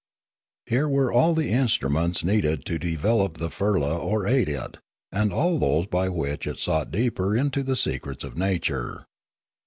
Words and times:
Here 0.65 0.89
were 0.89 1.13
all 1.13 1.35
the 1.35 1.49
instruments 1.51 2.23
needed 2.23 2.65
to 2.65 2.79
develop 2.79 3.37
the 3.37 3.49
firla 3.49 3.99
or 3.99 4.25
aid 4.25 4.49
it, 4.49 4.79
and 5.11 5.31
all 5.31 5.59
those 5.59 5.85
by 5.85 6.09
which 6.09 6.47
it 6.47 6.57
sought 6.57 6.89
deeper 6.89 7.37
into 7.37 7.61
the 7.61 7.75
secrets 7.75 8.23
of 8.23 8.35
nature. 8.35 9.05